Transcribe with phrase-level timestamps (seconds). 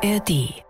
[0.00, 0.62] ARD.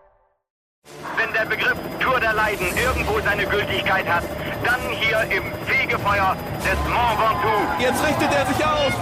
[1.18, 4.24] Wenn der Begriff Tour der Leiden irgendwo seine Gültigkeit hat,
[4.64, 6.34] dann hier im Fegefeuer
[6.64, 7.82] des Mont Ventoux.
[7.82, 8.94] Jetzt richtet er sich auf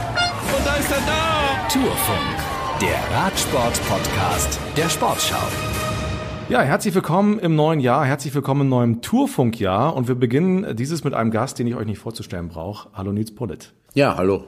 [0.57, 1.69] und da ist er da.
[1.69, 5.47] Tourfunk, der Radsport-Podcast der Sportschau.
[6.49, 11.05] Ja, herzlich willkommen im neuen Jahr, herzlich willkommen im neuen Tourfunkjahr und wir beginnen dieses
[11.05, 12.89] mit einem Gast, den ich euch nicht vorzustellen brauche.
[12.95, 13.75] Hallo Nils Pollitt.
[13.95, 14.45] Ja, hallo.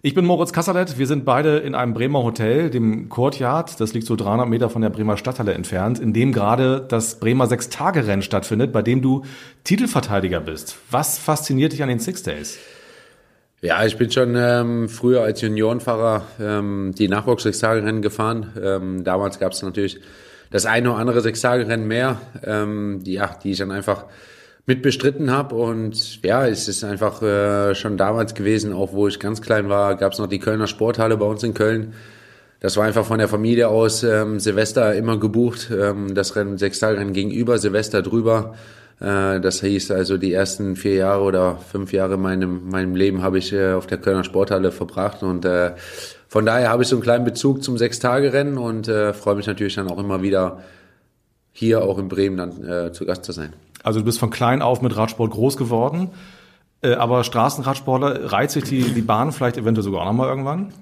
[0.00, 0.96] Ich bin Moritz Kassalet.
[0.96, 3.80] Wir sind beide in einem Bremer Hotel, dem Courtyard.
[3.80, 7.48] Das liegt so 300 Meter von der Bremer Stadthalle entfernt, in dem gerade das Bremer
[7.48, 9.24] Sechs-Tage-Rennen stattfindet, bei dem du
[9.64, 10.76] Titelverteidiger bist.
[10.92, 12.58] Was fasziniert dich an den Six Days?
[13.60, 18.52] Ja, ich bin schon ähm, früher als Juniorenfahrer ähm, die Nachwuchs-Sechs-Tage-Rennen gefahren.
[18.62, 19.98] Ähm, damals gab es natürlich
[20.52, 24.04] das eine oder andere Sechs-Tage-Rennen mehr, ähm, die, ja, die ich dann einfach
[24.68, 25.54] mit bestritten habe.
[25.54, 29.96] Und ja, es ist einfach äh, schon damals gewesen, auch wo ich ganz klein war,
[29.96, 31.94] gab es noch die Kölner Sporthalle bei uns in Köln.
[32.60, 35.70] Das war einfach von der Familie aus ähm, Silvester immer gebucht.
[35.72, 38.56] Ähm, das Rennen, sechs Tage Rennen gegenüber, Silvester drüber.
[39.00, 43.38] Äh, das hieß also die ersten vier Jahre oder fünf Jahre meinem meinem Leben habe
[43.38, 45.72] ich äh, auf der Kölner Sporthalle verbracht und äh,
[46.26, 49.76] von daher habe ich so einen kleinen Bezug zum Sechs-Tage-Rennen und äh, freue mich natürlich
[49.76, 50.58] dann auch immer wieder
[51.52, 53.54] hier auch in Bremen dann äh, zu Gast zu sein.
[53.82, 56.10] Also du bist von klein auf mit Radsport groß geworden,
[56.82, 60.72] äh, aber Straßenradsportler, reizt sich die, die Bahn vielleicht eventuell sogar auch nochmal irgendwann?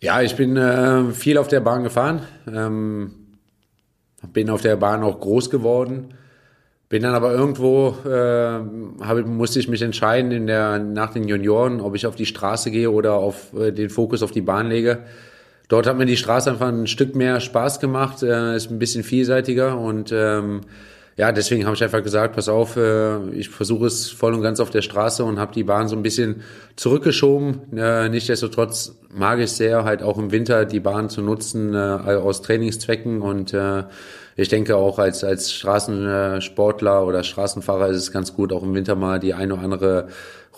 [0.00, 3.14] Ja, ich bin äh, viel auf der Bahn gefahren, ähm,
[4.32, 6.14] bin auf der Bahn auch groß geworden,
[6.88, 11.80] bin dann aber irgendwo, äh, hab, musste ich mich entscheiden in der, nach den Junioren,
[11.80, 15.04] ob ich auf die Straße gehe oder auf äh, den Fokus auf die Bahn lege.
[15.68, 19.04] Dort hat mir die Straße einfach ein Stück mehr Spaß gemacht, äh, ist ein bisschen
[19.04, 20.62] vielseitiger und ähm,
[21.16, 24.60] ja, deswegen habe ich einfach gesagt, pass auf, äh, ich versuche es voll und ganz
[24.60, 26.42] auf der Straße und habe die Bahn so ein bisschen
[26.76, 27.76] zurückgeschoben.
[27.76, 32.40] Äh, Nichtsdestotrotz mag ich sehr, halt auch im Winter die Bahn zu nutzen äh, aus
[32.42, 33.84] Trainingszwecken und äh,
[34.36, 38.94] ich denke auch als, als Straßensportler oder Straßenfahrer ist es ganz gut, auch im Winter
[38.94, 40.08] mal die eine oder andere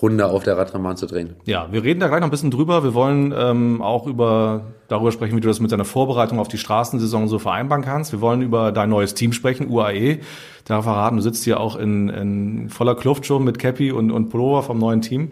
[0.04, 1.34] Runde auf der Radrennbahn zu drehen.
[1.46, 2.84] Ja, wir reden da gleich noch ein bisschen drüber.
[2.84, 6.58] Wir wollen ähm, auch über darüber sprechen, wie du das mit deiner Vorbereitung auf die
[6.58, 8.12] Straßensaison so vereinbaren kannst.
[8.12, 10.18] Wir wollen über dein neues Team sprechen, UAE.
[10.66, 14.28] Da verraten, du sitzt hier auch in, in voller Kluft schon mit Cappy und, und
[14.28, 15.30] Pullover vom neuen Team.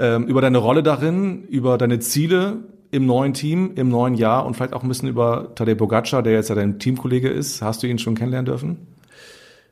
[0.00, 2.56] Ähm, über deine Rolle darin, über deine Ziele
[2.90, 6.32] im neuen Team, im neuen Jahr und vielleicht auch ein bisschen über Tadej Pogacar, der
[6.32, 7.62] jetzt ja dein Teamkollege ist.
[7.62, 8.88] Hast du ihn schon kennenlernen dürfen?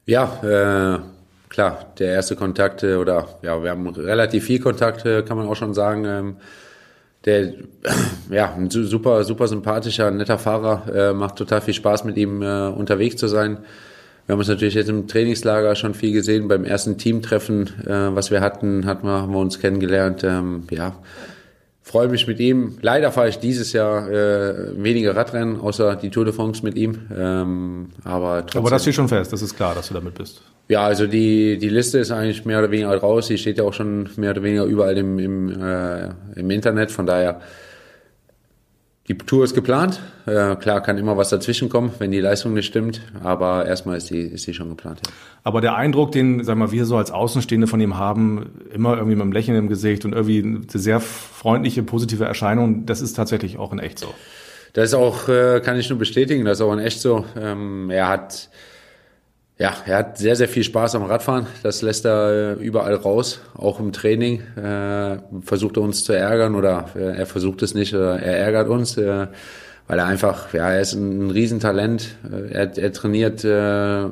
[0.07, 1.01] Ja, äh,
[1.49, 5.49] klar, der erste Kontakt äh, oder ja, wir haben relativ viel Kontakt, äh, kann man
[5.49, 6.05] auch schon sagen.
[6.05, 6.37] Ähm,
[7.25, 7.53] der,
[8.31, 12.69] ja, ein super, super sympathischer, netter Fahrer, äh, macht total viel Spaß mit ihm äh,
[12.69, 13.59] unterwegs zu sein.
[14.27, 16.49] Wir haben uns natürlich jetzt im Trainingslager schon viel gesehen.
[16.49, 20.23] Beim ersten Teamtreffen, äh, was wir hatten, hatten wir, haben wir uns kennengelernt.
[20.23, 20.97] Ähm, ja,
[21.89, 22.77] freue mich mit ihm.
[22.83, 27.07] Leider fahre ich dieses Jahr äh, weniger Radrennen, außer die Tour de France mit ihm.
[27.17, 30.43] Ähm, aber, trotzdem, aber das steht schon fest, das ist klar, dass du damit bist.
[30.69, 33.29] Ja, also die, die Liste ist eigentlich mehr oder weniger raus.
[33.29, 36.91] Die steht ja auch schon mehr oder weniger überall im, im, äh, im Internet.
[36.91, 37.41] Von daher,
[39.09, 40.01] die Tour ist geplant.
[40.27, 43.01] Äh, klar kann immer was dazwischen kommen, wenn die Leistung nicht stimmt.
[43.25, 45.01] Aber erstmal ist die, ist die schon geplant.
[45.07, 45.13] Ja.
[45.45, 49.15] Aber der Eindruck, den sag mal, wir so als Außenstehende von ihm haben, immer irgendwie
[49.15, 53.57] mit einem Lächeln im Gesicht und irgendwie eine sehr freundliche, positive Erscheinung, das ist tatsächlich
[53.57, 54.09] auch in echt so.
[54.75, 57.25] Das ist auch, äh, kann ich nur bestätigen, das ist auch in echt so.
[57.41, 58.51] Ähm, er hat
[59.59, 61.47] ja, er hat sehr, sehr viel Spaß am Radfahren.
[61.65, 64.41] Das lässt er äh, überall raus, auch im Training.
[64.57, 68.97] Äh, versucht er uns zu ärgern oder äh, er versucht es nicht, er ärgert uns,
[68.97, 69.27] äh,
[69.89, 72.17] weil er einfach, ja, er ist ein, ein Riesentalent.
[72.31, 74.05] Äh, er, er trainiert äh,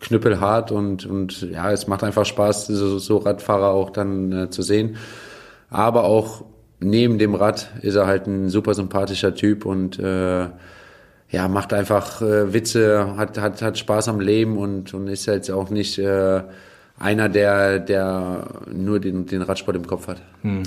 [0.00, 4.62] knüppelhart und, und ja, es macht einfach Spaß, so, so Radfahrer auch dann äh, zu
[4.62, 4.96] sehen.
[5.68, 6.44] Aber auch
[6.80, 10.46] neben dem Rad ist er halt ein super sympathischer Typ und äh,
[11.32, 15.50] ja, macht einfach äh, Witze, hat, hat, hat Spaß am Leben und, und ist jetzt
[15.50, 16.42] auch nicht äh,
[16.98, 20.22] einer, der, der nur den, den Radsport im Kopf hat.
[20.42, 20.62] Hm.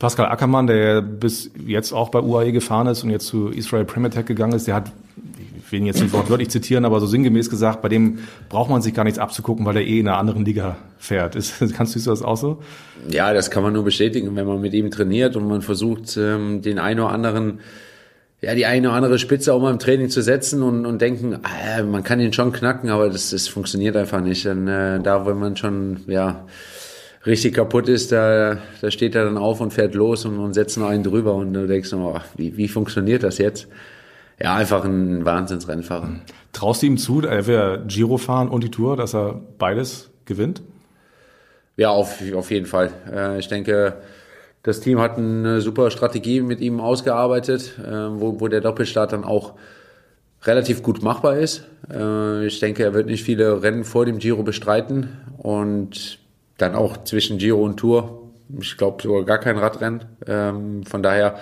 [0.00, 4.10] Pascal Ackermann, der bis jetzt auch bei UAE gefahren ist und jetzt zu Israel Premier
[4.10, 4.92] Tech gegangen ist, der hat,
[5.56, 8.82] ich will ihn jetzt nicht wortwörtlich zitieren, aber so sinngemäß gesagt, bei dem braucht man
[8.82, 11.36] sich gar nichts abzugucken, weil er eh in einer anderen Liga fährt.
[11.36, 12.62] Ist, kannst du das auch so?
[13.08, 16.62] Ja, das kann man nur bestätigen, wenn man mit ihm trainiert und man versucht, ähm,
[16.62, 17.60] den einen oder anderen
[18.40, 21.40] ja, die eine oder andere Spitze auch mal im Training zu setzen und, und denken,
[21.42, 24.44] ah, man kann ihn schon knacken, aber das, das funktioniert einfach nicht.
[24.44, 26.46] Denn äh, da, wenn man schon ja
[27.26, 30.78] richtig kaputt ist, da, da steht er dann auf und fährt los und, und setzt
[30.78, 33.66] noch einen drüber und du denkst, oh, wie, wie funktioniert das jetzt?
[34.40, 36.10] Ja, einfach ein Wahnsinnsrennfahrer.
[36.52, 40.62] Traust du ihm zu, er will Giro fahren und die Tour, dass er beides gewinnt?
[41.76, 42.90] Ja, auf, auf jeden Fall.
[43.12, 43.96] Äh, ich denke,
[44.62, 49.24] das Team hat eine super Strategie mit ihm ausgearbeitet, äh, wo, wo der Doppelstart dann
[49.24, 49.54] auch
[50.44, 51.64] relativ gut machbar ist.
[51.92, 56.18] Äh, ich denke, er wird nicht viele Rennen vor dem Giro bestreiten und
[56.58, 58.30] dann auch zwischen Giro und Tour.
[58.60, 60.04] Ich glaube sogar gar kein Radrennen.
[60.26, 61.38] Ähm, von daher,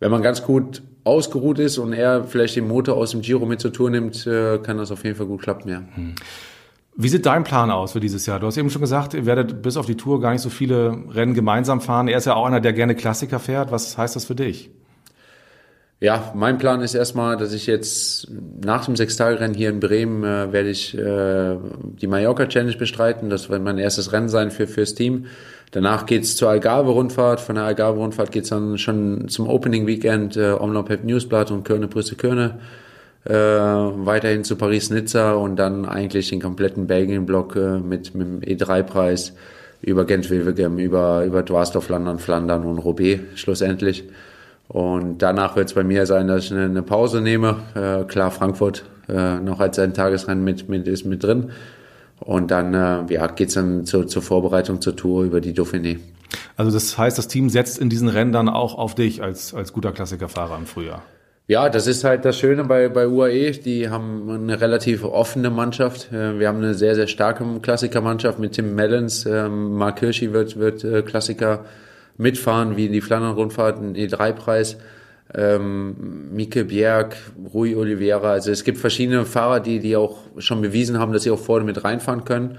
[0.00, 3.60] wenn man ganz gut ausgeruht ist und er vielleicht den Motor aus dem Giro mit
[3.60, 5.82] zur Tour nimmt, äh, kann das auf jeden Fall gut klappen, ja.
[5.94, 6.14] Hm.
[6.96, 8.38] Wie sieht dein Plan aus für dieses Jahr?
[8.38, 10.96] Du hast eben schon gesagt, ihr werdet bis auf die Tour gar nicht so viele
[11.10, 12.06] Rennen gemeinsam fahren.
[12.06, 13.72] Er ist ja auch einer, der gerne Klassiker fährt.
[13.72, 14.70] Was heißt das für dich?
[16.00, 18.28] Ja, mein Plan ist erstmal, dass ich jetzt
[18.62, 21.56] nach dem Sechstagerennen hier in Bremen äh, werde ich äh,
[22.00, 23.30] die Mallorca Challenge bestreiten.
[23.30, 25.26] Das wird mein erstes Rennen sein für fürs Team.
[25.70, 27.40] Danach geht's zur Algarve-Rundfahrt.
[27.40, 32.60] Von der Algarve-Rundfahrt geht's dann schon zum Opening-Weekend äh, Omlop Newsblatt und Körne Brüste Körne
[33.24, 39.32] äh, weiterhin zu Paris-Nizza und dann eigentlich den kompletten Belgien-Block äh, mit, mit dem E3-Preis
[39.80, 44.04] über Gent-Wevelgem, über, über Dwarsdorf, Flandern, Flandern und Roubaix schlussendlich.
[44.68, 47.56] Und danach wird es bei mir sein, dass ich eine, eine Pause nehme.
[47.74, 51.50] Äh, klar, Frankfurt äh, noch als ein Tagesrennen mit, mit, ist mit drin.
[52.20, 55.98] Und dann äh, ja, geht es dann zur, zur Vorbereitung zur Tour über die Dauphiné.
[56.56, 59.72] Also das heißt, das Team setzt in diesen Rennen dann auch auf dich als, als
[59.72, 61.02] guter Klassikerfahrer im Frühjahr.
[61.46, 63.50] Ja, das ist halt das Schöne bei, bei UAE.
[63.50, 66.10] Die haben eine relativ offene Mannschaft.
[66.10, 69.26] Äh, wir haben eine sehr, sehr starke Klassikermannschaft mit Tim Mellens.
[69.26, 71.66] Ähm, Mark Hirschi wird, wird äh, Klassiker
[72.16, 74.78] mitfahren, wie die Flandern-Rundfahrt, ein E3-Preis.
[75.34, 77.14] Ähm, Mike Bjerg,
[77.52, 78.30] Rui Oliveira.
[78.32, 81.66] Also es gibt verschiedene Fahrer, die, die auch schon bewiesen haben, dass sie auch vorne
[81.66, 82.56] mit reinfahren können.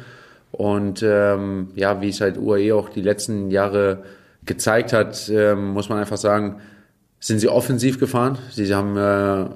[0.51, 4.03] Und ähm, ja, wie es halt UAE auch die letzten Jahre
[4.45, 6.61] gezeigt hat, ähm, muss man einfach sagen,
[7.25, 8.37] sind sie offensiv gefahren.
[8.51, 9.49] Sie haben äh,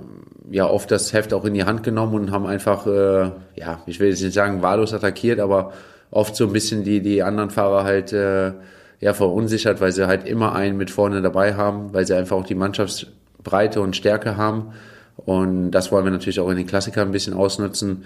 [0.49, 3.99] ja oft das Heft auch in die Hand genommen und haben einfach, äh, ja, ich
[3.99, 5.71] will jetzt nicht sagen wahllos attackiert, aber
[6.09, 8.53] oft so ein bisschen die, die anderen Fahrer halt äh,
[8.99, 12.43] ja verunsichert, weil sie halt immer einen mit vorne dabei haben, weil sie einfach auch
[12.43, 14.73] die Mannschaftsbreite und Stärke haben.
[15.17, 18.05] Und das wollen wir natürlich auch in den Klassikern ein bisschen ausnutzen.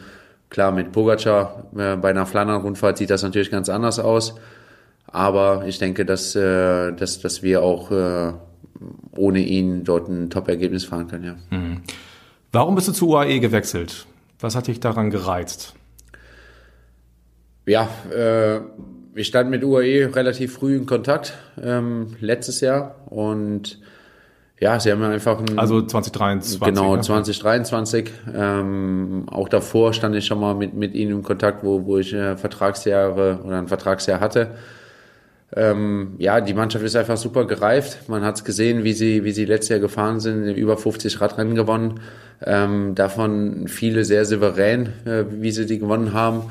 [0.49, 4.35] Klar, mit Pogacar äh, bei einer Flandern-Rundfahrt sieht das natürlich ganz anders aus.
[5.07, 8.33] Aber ich denke, dass, äh, dass, dass wir auch äh,
[9.15, 11.57] ohne ihn dort ein Top-Ergebnis fahren können, ja.
[11.57, 11.81] Mhm.
[12.51, 14.05] Warum bist du zu UAE gewechselt?
[14.39, 15.73] Was hat dich daran gereizt?
[17.65, 18.59] Ja, äh,
[19.15, 23.79] ich stand mit UAE relativ früh in Kontakt, ähm, letztes Jahr und
[24.59, 26.61] ja, sie haben einfach ein, Also 2023.
[26.61, 28.11] Genau, 2023.
[28.33, 32.13] Ähm, auch davor stand ich schon mal mit, mit ihnen in Kontakt, wo, wo ich
[32.13, 34.51] äh, Vertragsjahre oder ein Vertragsjahr hatte.
[35.55, 38.09] Ähm, ja, die Mannschaft ist einfach super gereift.
[38.09, 41.55] Man hat es gesehen, wie sie, wie sie letztes Jahr gefahren sind, über 50 Radrennen
[41.55, 41.99] gewonnen.
[42.45, 46.49] Ähm, davon viele sehr souverän, äh, wie sie die gewonnen haben.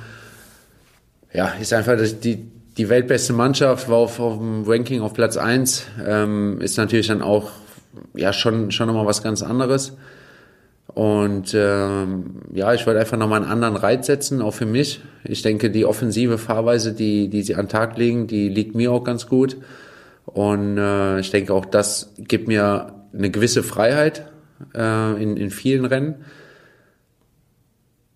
[1.32, 5.86] Ja, ist einfach die, die weltbeste Mannschaft, war auf, auf dem Ranking auf Platz eins
[6.04, 7.50] ähm, ist natürlich dann auch
[8.14, 9.96] ja schon, schon nochmal was ganz anderes.
[10.94, 15.00] Und ähm, ja, ich wollte einfach nochmal einen anderen Reiz setzen, auch für mich.
[15.24, 18.92] Ich denke, die offensive Fahrweise, die, die sie an den Tag legen, die liegt mir
[18.92, 19.56] auch ganz gut.
[20.26, 24.26] Und äh, ich denke, auch das gibt mir eine gewisse Freiheit
[24.74, 26.16] äh, in, in vielen Rennen.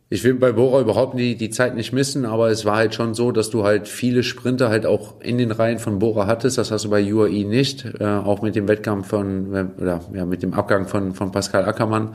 [0.09, 3.15] Ich will bei Bora überhaupt die, die Zeit nicht missen, aber es war halt schon
[3.15, 6.59] so, dass du halt viele Sprinter halt auch in den Reihen von Bora hattest.
[6.59, 7.87] Das hast du bei UAE nicht.
[7.99, 12.15] Äh, auch mit dem Wettkampf von, oder ja, mit dem Abgang von, von Pascal Ackermann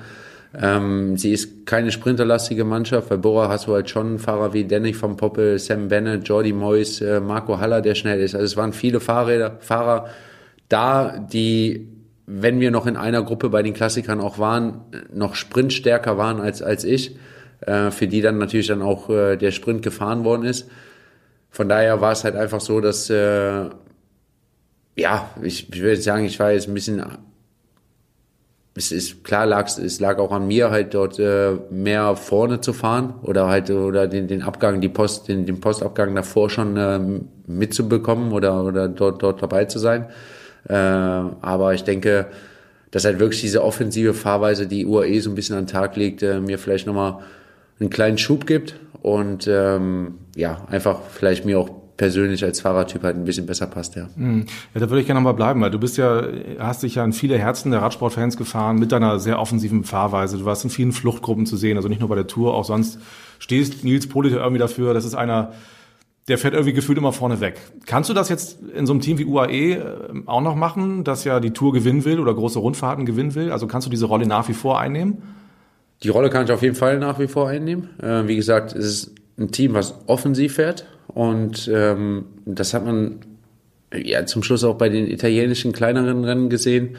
[0.60, 3.10] ähm, sie ist keine sprinterlastige Mannschaft.
[3.10, 7.01] Bei Bora hast du halt schon Fahrer wie Danny van Poppel, Sam Bennett, Jordi Moyes,
[7.01, 8.36] äh, Marco Haller, der schnell ist.
[8.36, 10.10] Also es waren viele Fahrräder, Fahrer
[10.67, 11.88] da, die,
[12.25, 14.81] wenn wir noch in einer Gruppe bei den Klassikern auch waren,
[15.13, 17.15] noch sprintstärker waren als, als ich.
[17.62, 20.67] Äh, für die dann natürlich dann auch äh, der Sprint gefahren worden ist.
[21.51, 23.70] Von daher war es halt einfach so, dass äh,
[24.96, 27.03] ja, ich, ich würde sagen, ich war jetzt ein bisschen
[28.75, 32.71] es ist klar lag es lag auch an mir halt dort äh, mehr vorne zu
[32.71, 36.99] fahren oder halt oder den, den Abgang die Post den, den Postabgang davor schon äh,
[37.47, 40.05] mitzubekommen oder oder dort dort dabei zu sein.
[40.69, 42.27] Äh, aber ich denke
[42.91, 46.23] dass halt wirklich diese offensive Fahrweise die UAE so ein bisschen an den Tag legt
[46.23, 47.19] äh, mir vielleicht nochmal
[47.79, 53.15] einen kleinen Schub gibt und ähm, ja einfach vielleicht mir auch persönlich als Fahrertyp halt
[53.15, 54.10] ein bisschen besser passt, ja.
[54.15, 54.48] Hm.
[54.74, 56.24] Ja, da würde ich gerne nochmal bleiben, weil du bist ja,
[56.58, 60.39] hast dich ja in viele Herzen der Radsportfans gefahren mit deiner sehr offensiven Fahrweise.
[60.39, 62.98] Du warst in vielen Fluchtgruppen zu sehen, also nicht nur bei der Tour, auch sonst
[63.38, 65.51] stehst Nils Polite irgendwie dafür, das ist einer,
[66.27, 67.60] der fährt irgendwie gefühlt immer vorne weg.
[67.86, 69.84] Kannst du das jetzt in so einem Team wie UAE äh,
[70.25, 73.51] auch noch machen, das ja die Tour gewinnen will oder große Rundfahrten gewinnen will?
[73.51, 75.22] Also kannst du diese Rolle nach wie vor einnehmen?
[76.01, 77.91] Die Rolle kann ich auf jeden Fall nach wie vor einnehmen.
[78.01, 83.20] Äh, wie gesagt, es ist ein Team, was offensiv fährt, und ähm, das hat man
[83.94, 86.98] ja zum Schluss auch bei den italienischen kleineren Rennen gesehen.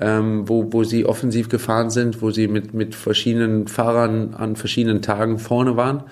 [0.00, 5.02] ähm, wo, wo sie offensiv gefahren sind, wo sie mit, mit verschiedenen Fahrern an verschiedenen
[5.02, 6.04] Tagen vorne waren.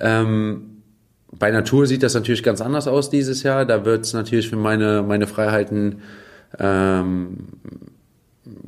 [0.00, 0.82] Ähm,
[1.30, 3.64] bei Natur sieht das natürlich ganz anders aus dieses Jahr.
[3.64, 6.02] Da wird es natürlich für meine, meine Freiheiten
[6.58, 7.48] ähm,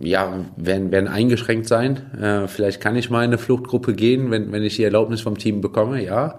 [0.01, 2.15] ja, werden, werden eingeschränkt sein.
[2.21, 5.37] Äh, vielleicht kann ich mal in eine Fluchtgruppe gehen, wenn, wenn ich die Erlaubnis vom
[5.37, 6.39] Team bekomme, ja.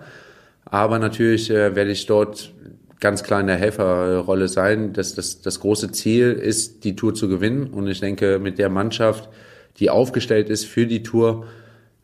[0.65, 2.53] Aber natürlich äh, werde ich dort
[3.00, 4.93] ganz klar in der Helferrolle sein.
[4.93, 7.67] Das, das, das große Ziel ist, die Tour zu gewinnen.
[7.67, 9.29] Und ich denke, mit der Mannschaft,
[9.79, 11.45] die aufgestellt ist für die Tour,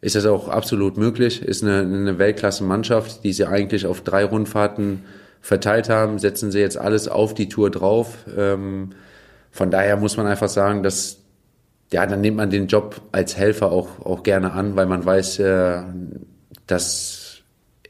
[0.02, 1.42] ist das auch absolut möglich.
[1.42, 5.04] Ist eine, eine Weltklasse-Mannschaft, die sie eigentlich auf drei Rundfahrten
[5.42, 8.26] verteilt haben, setzen sie jetzt alles auf die Tour drauf.
[8.38, 8.92] Ähm,
[9.50, 11.18] von daher muss man einfach sagen, dass
[11.92, 15.40] ja, dann nimmt man den Job als Helfer auch, auch gerne an, weil man weiß,
[15.40, 15.82] äh,
[16.68, 17.21] dass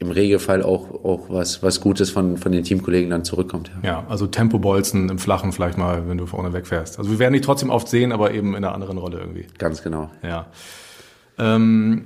[0.02, 3.70] im Regelfall auch, auch was, was Gutes von, von den Teamkollegen dann zurückkommt.
[3.82, 6.98] Ja, ja also Tempobolzen im Flachen vielleicht mal, wenn du vorne wegfährst.
[6.98, 9.46] Also wir werden dich trotzdem oft sehen, aber eben in einer anderen Rolle irgendwie.
[9.58, 10.10] Ganz genau.
[10.22, 10.46] Ja.
[11.38, 12.04] Ähm,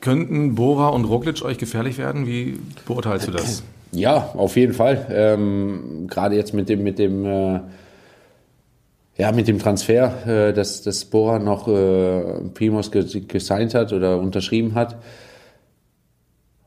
[0.00, 2.26] könnten Bora und Roglic euch gefährlich werden?
[2.26, 3.62] Wie beurteilst du das?
[3.92, 5.06] Ja, auf jeden Fall.
[5.10, 7.60] Ähm, Gerade jetzt mit dem, mit dem äh,
[9.16, 14.74] ja, mit dem Transfer, äh, dass, dass Bora noch äh, Primos gesigned hat oder unterschrieben
[14.74, 14.96] hat.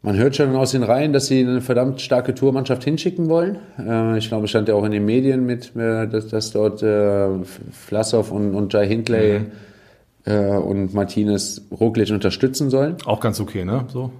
[0.06, 3.60] Man hört schon aus den Reihen, dass sie eine verdammt starke Tourmannschaft hinschicken wollen.
[3.80, 7.30] Äh, ich glaube, es stand ja auch in den Medien mit, äh, dass, dort äh,
[7.72, 9.40] Vlasov und, und Jai Hindley
[10.26, 10.58] mhm.
[10.58, 12.98] und Martinez Roglic unterstützen sollen.
[13.06, 13.86] Auch ganz okay, ne?
[13.88, 14.12] So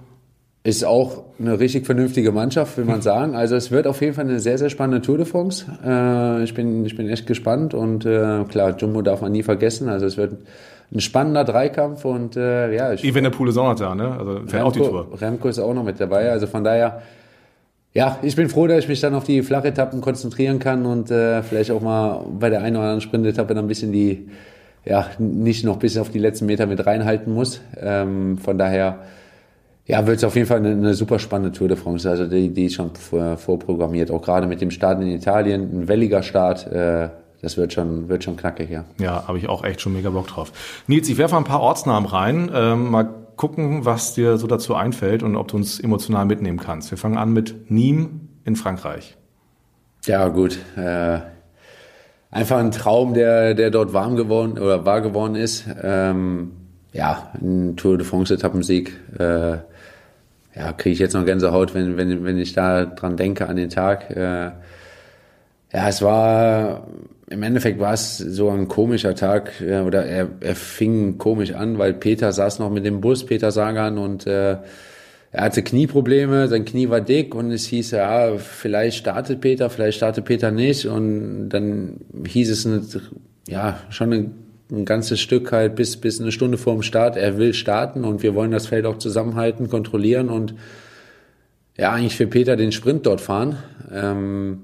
[0.66, 3.34] ist auch eine richtig vernünftige Mannschaft, will man sagen.
[3.34, 5.66] Also es wird auf jeden Fall eine sehr, sehr spannende Tour de France.
[6.42, 9.90] Ich, bin, ich bin echt gespannt und klar, Jumbo darf man nie vergessen.
[9.90, 10.38] Also es wird
[10.92, 12.92] ein spannender Dreikampf und äh, ja.
[12.92, 14.16] Ich Even der Poole Sonne da, ne?
[14.18, 15.20] Also fährt Remco, auch die Tour.
[15.20, 16.30] Remco ist auch noch mit dabei.
[16.30, 17.02] Also von daher,
[17.92, 21.42] ja, ich bin froh, dass ich mich dann auf die Flachetappen konzentrieren kann und äh,
[21.42, 24.28] vielleicht auch mal bei der einen oder anderen Sprintetappe dann ein bisschen die,
[24.84, 27.60] ja, nicht noch bis auf die letzten Meter mit reinhalten muss.
[27.80, 29.00] Ähm, von daher
[29.86, 32.08] ja, wird es auf jeden Fall eine, eine, super spannende Tour de France.
[32.08, 34.10] Also die, die ist schon vor, vorprogrammiert.
[34.10, 36.66] Auch gerade mit dem Start in Italien, ein welliger Start.
[36.72, 37.08] Äh,
[37.44, 38.86] das wird schon, wird schon knackig, ja.
[38.98, 40.50] Ja, habe ich auch echt schon mega Bock drauf.
[40.86, 42.50] Nils, ich werfe ein paar Ortsnamen rein.
[42.54, 46.90] Ähm, mal gucken, was dir so dazu einfällt und ob du uns emotional mitnehmen kannst.
[46.90, 48.08] Wir fangen an mit Nîmes
[48.46, 49.16] in Frankreich.
[50.06, 50.58] Ja, gut.
[50.76, 51.18] Äh,
[52.30, 55.66] einfach ein Traum, der, der dort warm geworden oder wahr geworden ist.
[55.82, 56.52] Ähm,
[56.94, 58.98] ja, ein Tour de France Etappensieg.
[59.18, 59.58] Äh,
[60.56, 63.68] ja, kriege ich jetzt noch Gänsehaut, wenn, wenn, wenn ich da dran denke an den
[63.68, 64.10] Tag.
[64.10, 64.52] Äh,
[65.74, 66.86] ja, es war,
[67.28, 71.94] im Endeffekt war es so ein komischer Tag, oder er, er fing komisch an, weil
[71.94, 74.58] Peter saß noch mit dem Bus, Peter Sagan, und äh,
[75.32, 79.96] er hatte Knieprobleme, sein Knie war dick und es hieß, ja, vielleicht startet Peter, vielleicht
[79.96, 80.86] startet Peter nicht.
[80.86, 82.82] Und dann hieß es, eine,
[83.48, 84.30] ja, schon eine
[84.70, 87.16] ein ganzes Stück halt bis, bis eine Stunde vor dem Start.
[87.16, 90.54] Er will starten und wir wollen das Feld auch zusammenhalten, kontrollieren und
[91.76, 93.58] ja, eigentlich für Peter den Sprint dort fahren.
[93.92, 94.60] Ähm,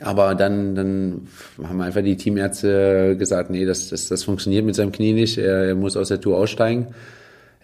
[0.00, 1.28] aber dann, dann
[1.62, 5.38] haben einfach die Teamärzte gesagt, nee, das, das, das funktioniert mit seinem Knie nicht.
[5.38, 6.88] Er, er muss aus der Tour aussteigen.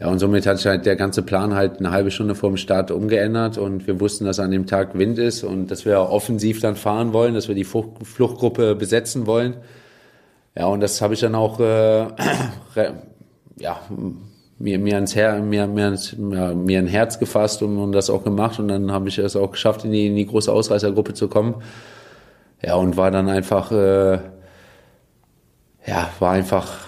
[0.01, 2.57] Ja, und somit hat sich halt der ganze Plan halt eine halbe Stunde vor dem
[2.57, 6.61] Start umgeändert und wir wussten, dass an dem Tag Wind ist und dass wir offensiv
[6.61, 9.55] dann fahren wollen, dass wir die Fluchtgruppe besetzen wollen.
[10.57, 12.07] Ja, und das habe ich dann auch äh,
[13.59, 13.81] ja,
[14.59, 18.11] mir, mir, ans Her mir, mir, ans, ja, mir ein Herz gefasst und, und das
[18.11, 18.59] auch gemacht.
[18.59, 21.63] Und dann habe ich es auch geschafft, in die, in die große Ausreißergruppe zu kommen.
[22.65, 24.19] Ja, und war dann einfach, äh,
[25.87, 26.79] ja, war einfach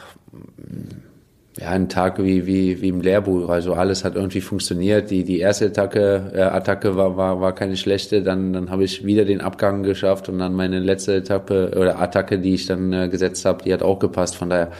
[1.58, 3.48] ja, ein Tag wie, wie, wie im Lehrbuch.
[3.48, 5.10] Also alles hat irgendwie funktioniert.
[5.10, 8.22] Die, die erste Attacke, äh, Attacke war, war, war keine schlechte.
[8.22, 12.38] Dann, dann habe ich wieder den Abgang geschafft und dann meine letzte Etappe oder Attacke,
[12.38, 14.36] die ich dann äh, gesetzt habe, die hat auch gepasst.
[14.36, 14.72] Von daher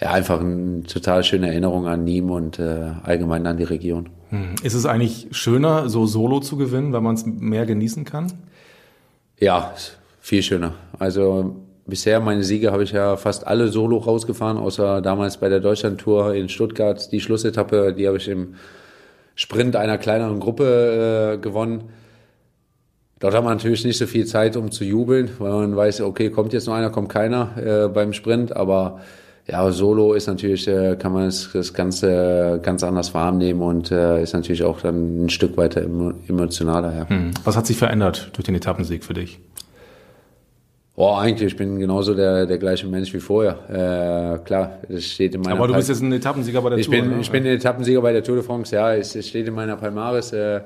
[0.00, 4.08] ja, einfach eine total schöne Erinnerung an Nîmes und äh, allgemein an die Region.
[4.30, 4.54] Hm.
[4.62, 8.32] Ist es eigentlich schöner, so solo zu gewinnen, weil man es mehr genießen kann?
[9.38, 9.72] Ja,
[10.20, 10.74] viel schöner.
[10.98, 15.60] Also bisher meine Siege habe ich ja fast alle solo rausgefahren, außer damals bei der
[15.60, 17.10] Deutschlandtour in Stuttgart.
[17.12, 18.54] Die Schlussetappe, die habe ich im
[19.34, 21.84] Sprint einer kleineren Gruppe äh, gewonnen.
[23.18, 26.30] Dort hat man natürlich nicht so viel Zeit, um zu jubeln, weil man weiß, okay,
[26.30, 29.00] kommt jetzt noch einer, kommt keiner äh, beim Sprint, aber
[29.46, 34.22] ja, Solo ist natürlich, äh, kann man das, das Ganze ganz anders wahrnehmen und äh,
[34.22, 36.96] ist natürlich auch dann ein Stück weiter emotionaler.
[36.96, 37.08] Ja.
[37.08, 37.32] Hm.
[37.44, 39.40] Was hat sich verändert durch den Etappensieg für dich?
[41.00, 43.56] Boah, eigentlich, ich bin genauso der, der gleiche Mensch wie vorher.
[43.70, 46.88] Äh, klar, es steht in meiner Aber du bist jetzt ein Etappensieger bei der ich
[46.88, 47.20] Tour, bin, ne?
[47.22, 48.92] Ich bin ein Etappensieger bei der Tour de France, ja.
[48.92, 50.34] Es, es steht in meiner Palmares.
[50.34, 50.60] Äh,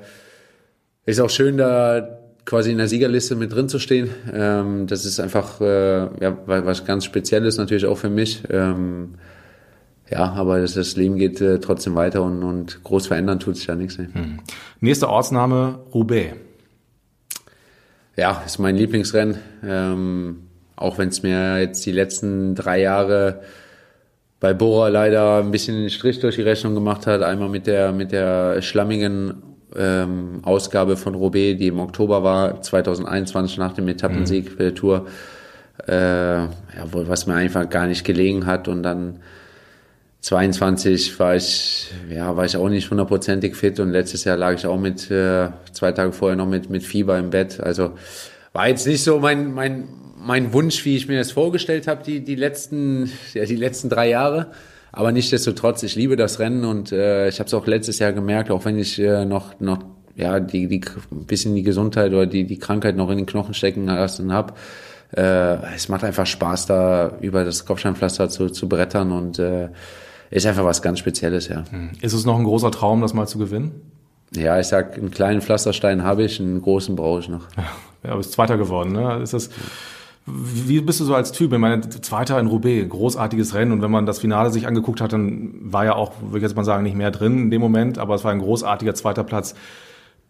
[1.05, 4.09] ist auch schön, da quasi in der Siegerliste mit drin zu stehen.
[4.33, 8.43] Ähm, das ist einfach äh, ja, was ganz Spezielles natürlich auch für mich.
[8.49, 9.13] Ähm,
[10.11, 13.67] ja, aber das, das Leben geht äh, trotzdem weiter und, und groß verändern tut sich
[13.67, 13.97] ja nichts.
[13.97, 14.09] Ne?
[14.11, 14.39] Hm.
[14.81, 16.33] Nächster Ortsname Roubaix.
[18.15, 19.37] Ja, ist mein Lieblingsrennen.
[19.63, 23.41] Ähm, auch wenn es mir jetzt die letzten drei Jahre
[24.39, 27.21] bei Bora leider ein bisschen einen Strich durch die Rechnung gemacht hat.
[27.21, 29.41] Einmal mit der, mit der schlammigen
[29.75, 34.57] ähm, Ausgabe von Roubaix, die im Oktober war, 2021 nach dem Etappensieg mhm.
[34.57, 35.07] der Tour,
[35.87, 36.49] äh, ja,
[36.91, 39.19] was mir einfach gar nicht gelegen hat und dann
[40.25, 44.65] 22 war ich, ja, war ich auch nicht hundertprozentig fit und letztes Jahr lag ich
[44.65, 47.59] auch mit, äh, zwei Tage vorher noch mit, mit Fieber im Bett.
[47.59, 47.91] Also
[48.51, 52.21] war jetzt nicht so mein, mein, mein Wunsch, wie ich mir das vorgestellt habe, die,
[52.21, 54.47] die letzten, ja, die letzten drei Jahre.
[54.91, 58.49] Aber nichtsdestotrotz, ich liebe das Rennen und äh, ich habe es auch letztes Jahr gemerkt,
[58.49, 59.83] auch wenn ich äh, noch, noch
[60.15, 63.53] ja, die, die ein bisschen die Gesundheit oder die, die Krankheit noch in den Knochen
[63.53, 64.55] stecken lassen habe.
[65.15, 69.69] Äh, es macht einfach Spaß, da über das Kopfsteinpflaster zu, zu brettern und äh,
[70.35, 71.63] ist einfach was ganz Spezielles, ja.
[71.69, 71.91] Hm.
[72.01, 73.81] Ist es noch ein großer Traum, das mal zu gewinnen?
[74.35, 77.47] Ja, ich sag, einen kleinen Pflasterstein habe ich, einen großen brauche ich noch.
[78.03, 79.19] Ja, aber ist Zweiter geworden, ne?
[79.23, 79.49] Ist das,
[80.27, 81.51] wie bist du so als Typ?
[81.51, 83.71] Ich meine, Zweiter in Roubaix, großartiges Rennen.
[83.71, 86.55] Und wenn man das Finale sich angeguckt hat, dann war ja auch, würde ich jetzt
[86.55, 89.55] mal sagen, nicht mehr drin in dem Moment, aber es war ein großartiger zweiter Platz.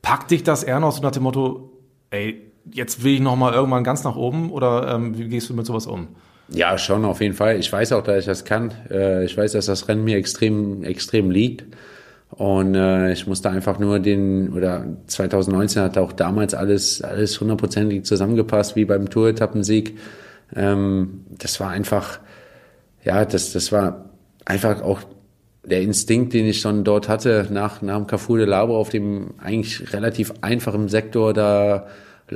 [0.01, 1.73] Packt dich das eher noch so nach dem Motto,
[2.11, 4.51] ey, jetzt will ich noch mal irgendwann ganz nach oben?
[4.51, 6.07] Oder ähm, wie gehst du mit sowas um?
[6.49, 7.59] Ja, schon auf jeden Fall.
[7.59, 8.71] Ich weiß auch, dass ich das kann.
[8.89, 11.65] Äh, ich weiß, dass das Rennen mir extrem, extrem liegt.
[12.31, 18.03] Und äh, ich musste einfach nur den, oder 2019 hat auch damals alles, alles hundertprozentig
[18.03, 19.97] zusammengepasst, wie beim Tour-Etappensieg.
[20.55, 22.19] Ähm, das war einfach,
[23.03, 24.09] ja, das, das war
[24.43, 25.01] einfach auch
[25.63, 29.33] der Instinkt, den ich schon dort hatte, nach, nach dem Carrefour de Labo auf dem
[29.39, 31.87] eigentlich relativ einfachen Sektor da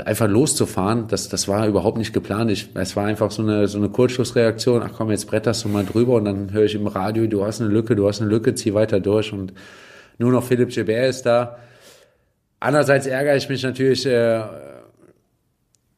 [0.05, 2.51] einfach loszufahren, das, das war überhaupt nicht geplant.
[2.51, 4.83] Ich, es war einfach so eine, so eine Kurzschlussreaktion.
[4.83, 7.59] Ach komm, jetzt bretterst du mal drüber und dann höre ich im Radio, du hast
[7.61, 9.53] eine Lücke, du hast eine Lücke, zieh weiter durch und
[10.19, 11.57] nur noch Philipp Gilbert ist da.
[12.59, 14.41] Andererseits ärgere ich mich natürlich äh,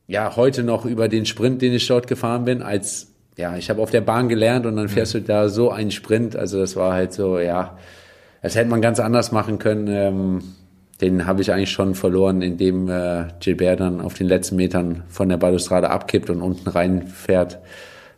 [0.08, 3.82] ja heute noch über den Sprint, den ich dort gefahren bin, als ja, ich habe
[3.82, 6.36] auf der Bahn gelernt und dann fährst du da so einen Sprint.
[6.36, 7.77] Also das war halt so, ja,
[8.41, 9.88] das hätte man ganz anders machen können.
[9.88, 10.41] Ähm,
[11.01, 15.29] den habe ich eigentlich schon verloren, indem äh, Gilbert dann auf den letzten Metern von
[15.29, 17.59] der Balustrade abkippt und unten reinfährt.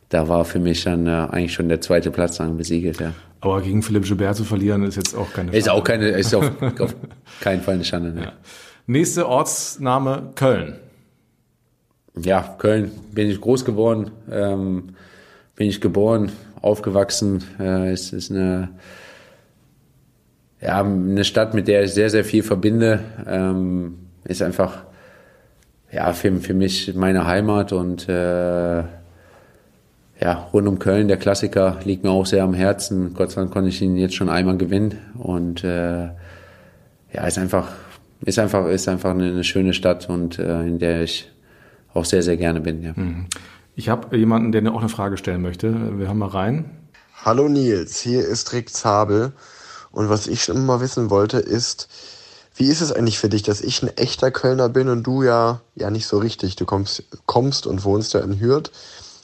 [0.10, 3.00] Da war für mich dann äh, eigentlich schon der zweite Platz dann besiegelt.
[3.00, 3.14] Ja.
[3.40, 5.58] Aber gegen Philipp Gilbert zu verlieren ist jetzt auch keine Schande.
[5.58, 6.96] Ist auch keine, ist auf, auf
[7.40, 8.12] keinen Fall eine Schande.
[8.12, 8.22] Ne?
[8.24, 8.32] Ja.
[8.86, 10.76] Nächste Ortsname Köln.
[12.16, 14.96] Ja, Köln bin ich groß geworden, ähm,
[15.56, 17.44] bin ich geboren, aufgewachsen.
[17.60, 18.70] Äh, es ist eine
[20.64, 24.84] ja, eine Stadt, mit der ich sehr, sehr viel verbinde, ähm, ist einfach
[25.92, 28.84] ja, für, für mich meine Heimat und äh,
[30.20, 33.14] ja, rund um Köln, der Klassiker, liegt mir auch sehr am Herzen.
[33.14, 37.68] Gott sei Dank konnte ich ihn jetzt schon einmal gewinnen und äh, ja, ist einfach,
[38.26, 41.30] ist einfach, ist einfach eine, eine schöne Stadt und äh, in der ich
[41.94, 42.82] auch sehr, sehr gerne bin.
[42.82, 42.94] Ja.
[42.96, 43.26] Mhm.
[43.76, 46.00] Ich habe jemanden, der mir auch eine Frage stellen möchte.
[46.00, 46.66] Wir haben mal rein.
[47.26, 49.34] Hallo Nils, hier ist Rick Zabel.
[49.94, 51.88] Und was ich schon immer wissen wollte, ist,
[52.56, 55.62] wie ist es eigentlich für dich, dass ich ein echter Kölner bin und du ja,
[55.76, 56.58] ja nicht so richtig.
[56.58, 58.72] Du kommst, kommst und wohnst ja in Hürth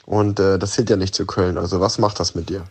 [0.05, 1.57] und äh, das zählt ja nicht zu Köln.
[1.57, 2.63] Also was macht das mit dir?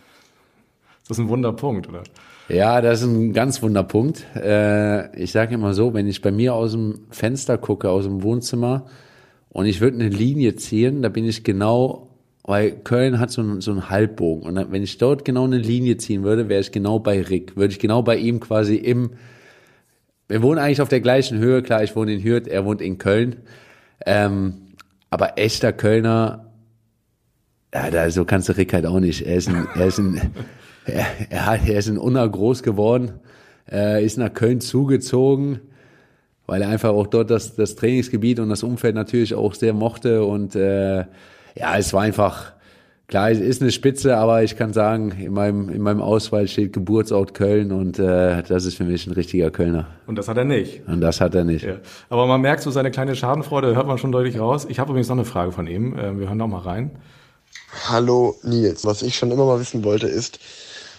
[1.07, 2.03] Das ist ein Wunderpunkt, oder?
[2.47, 4.25] Ja, das ist ein ganz Wunderpunkt.
[4.35, 8.23] Äh, ich sage immer so, wenn ich bei mir aus dem Fenster gucke, aus dem
[8.23, 8.85] Wohnzimmer,
[9.51, 12.08] und ich würde eine Linie ziehen, da bin ich genau
[12.43, 14.43] weil Köln hat so einen, so einen Halbbogen.
[14.43, 17.55] Und wenn ich dort genau eine Linie ziehen würde, wäre ich genau bei Rick.
[17.55, 19.11] Würde ich genau bei ihm quasi im.
[20.27, 21.61] Wir wohnen eigentlich auf der gleichen Höhe.
[21.61, 23.37] Klar, ich wohne in Hürth, er wohnt in Köln.
[24.05, 24.69] Ähm,
[25.09, 26.51] aber echter Kölner,
[27.73, 29.25] ja, da, so kannst du Rick halt auch nicht.
[29.25, 30.33] Er ist ein, er ist ein,
[30.85, 33.13] er, hat, er ist in Unna groß geworden,
[33.71, 35.59] äh, ist nach Köln zugezogen,
[36.45, 40.23] weil er einfach auch dort das, das Trainingsgebiet und das Umfeld natürlich auch sehr mochte
[40.23, 41.05] und äh,
[41.55, 42.53] ja, es war einfach,
[43.07, 46.73] klar, es ist eine Spitze, aber ich kann sagen, in meinem, in meinem Ausweis steht
[46.73, 49.87] Geburtsort Köln und äh, das ist für mich ein richtiger Kölner.
[50.07, 50.87] Und das hat er nicht.
[50.87, 51.65] Und das hat er nicht.
[51.65, 51.75] Ja.
[52.09, 54.65] Aber man merkt so seine kleine Schadenfreude, hört man schon deutlich raus.
[54.69, 55.97] Ich habe übrigens noch eine Frage von ihm.
[55.97, 56.91] Äh, wir hören noch mal rein.
[57.87, 60.39] Hallo Nils, was ich schon immer mal wissen wollte ist,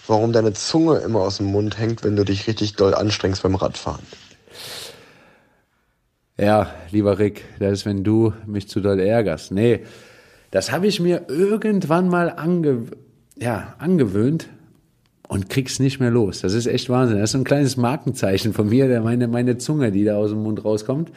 [0.07, 3.55] warum deine Zunge immer aus dem Mund hängt, wenn du dich richtig doll anstrengst beim
[3.55, 4.05] Radfahren.
[6.37, 9.51] Ja, lieber Rick, das ist, wenn du mich zu doll ärgerst.
[9.51, 9.81] Nee,
[10.51, 12.83] das habe ich mir irgendwann mal ange,
[13.37, 14.47] ja, angewöhnt
[15.27, 16.41] und krieg's nicht mehr los.
[16.41, 17.17] Das ist echt Wahnsinn.
[17.17, 20.31] Das ist so ein kleines Markenzeichen von mir, der meine, meine Zunge, die da aus
[20.31, 21.11] dem Mund rauskommt.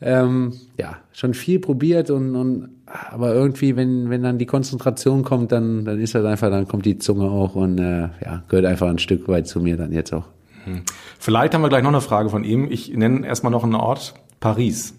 [0.00, 5.52] ähm, ja, schon viel probiert und, und aber irgendwie, wenn, wenn dann die Konzentration kommt,
[5.52, 8.88] dann, dann ist das einfach, dann kommt die Zunge auch und äh, ja, gehört einfach
[8.88, 10.26] ein Stück weit zu mir dann jetzt auch.
[10.64, 10.82] Hm.
[11.18, 12.70] Vielleicht haben wir gleich noch eine Frage von ihm.
[12.70, 14.94] Ich nenne erstmal noch einen Ort, Paris.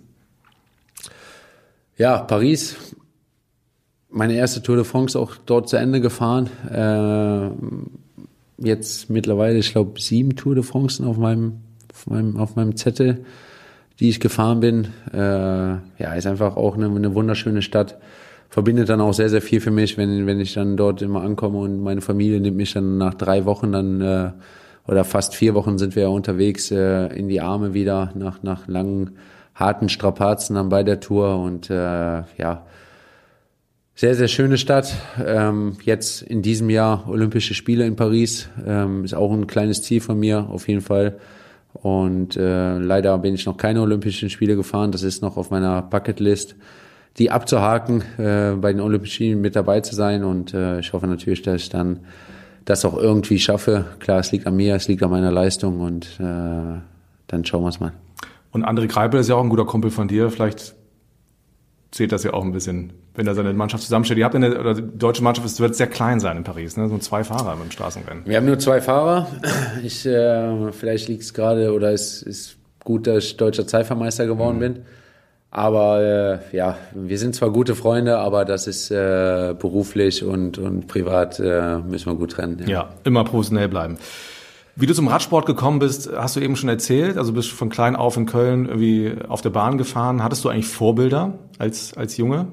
[1.97, 2.75] Ja, Paris.
[4.13, 6.49] Meine erste Tour de France auch dort zu Ende gefahren.
[6.71, 7.49] Äh,
[8.65, 13.25] jetzt mittlerweile, ich glaube, sieben Tour de France auf meinem, auf meinem, auf meinem Zettel
[13.99, 14.87] die ich gefahren bin.
[15.13, 17.97] Äh, ja, ist einfach auch eine, eine wunderschöne Stadt.
[18.49, 21.59] Verbindet dann auch sehr, sehr viel für mich, wenn, wenn ich dann dort immer ankomme
[21.59, 24.31] und meine Familie nimmt mich dann nach drei Wochen dann äh,
[24.87, 28.67] oder fast vier Wochen sind wir ja unterwegs äh, in die Arme wieder nach, nach
[28.67, 29.11] langen,
[29.55, 31.73] harten Strapazen dann bei der Tour und äh,
[32.37, 32.65] ja,
[33.95, 34.95] sehr, sehr schöne Stadt.
[35.23, 38.49] Ähm, jetzt in diesem Jahr Olympische Spiele in Paris.
[38.65, 41.19] Ähm, ist auch ein kleines Ziel von mir, auf jeden Fall.
[41.73, 44.91] Und äh, leider bin ich noch keine Olympischen Spiele gefahren.
[44.91, 46.55] Das ist noch auf meiner Bucketlist,
[47.17, 50.23] die abzuhaken, äh, bei den Olympischen Spielen mit dabei zu sein.
[50.23, 51.99] Und äh, ich hoffe natürlich, dass ich dann
[52.65, 53.85] das auch irgendwie schaffe.
[53.99, 56.79] Klar, es liegt an mir, es liegt an meiner Leistung und äh,
[57.27, 57.93] dann schauen wir es mal.
[58.51, 60.29] Und André Kreipel ist ja auch ein guter Kumpel von dir.
[60.29, 60.75] Vielleicht
[61.91, 64.19] zählt das ja auch ein bisschen, wenn er seine Mannschaft zusammenstellt.
[64.19, 66.89] Ihr habt eine, oder die deutsche Mannschaft es wird sehr klein sein in Paris, ne?
[66.89, 68.23] So zwei Fahrer beim Straßenrennen.
[68.25, 69.27] Wir haben nur zwei Fahrer.
[69.83, 74.57] Ich, äh, vielleicht liegt es gerade oder es ist gut, dass ich deutscher Zeitvermeister geworden
[74.57, 74.61] mhm.
[74.61, 74.79] bin.
[75.51, 80.87] Aber äh, ja, wir sind zwar gute Freunde, aber das ist äh, beruflich und, und
[80.87, 82.57] privat äh, müssen wir gut trennen.
[82.61, 82.67] Ja.
[82.67, 83.97] ja, immer professionell bleiben.
[84.75, 87.17] Wie du zum Radsport gekommen bist, hast du eben schon erzählt.
[87.17, 90.23] Also bist von klein auf in Köln irgendwie auf der Bahn gefahren.
[90.23, 92.47] Hattest du eigentlich Vorbilder als, als Junge?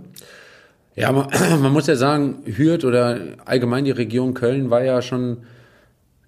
[0.97, 1.29] Ja, man,
[1.63, 5.39] man muss ja sagen, Hürth oder allgemein die Region Köln war ja schon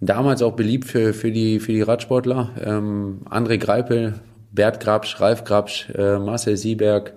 [0.01, 2.51] damals auch beliebt für, für, die, für die Radsportler.
[2.65, 4.15] Ähm, André Greipel,
[4.51, 7.13] Bert Grabsch, Ralf Grabsch, äh, Marcel Sieberg,